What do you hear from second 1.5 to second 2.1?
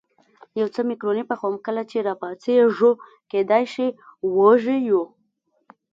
کله چې